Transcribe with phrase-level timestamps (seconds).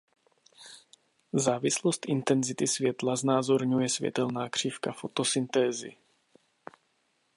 [1.33, 5.95] Závislost intenzity světla znázorňuje světelná křivka fotosyntézy.